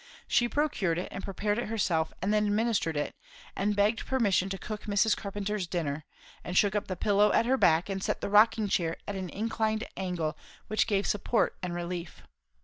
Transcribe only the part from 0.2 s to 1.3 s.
She procured it and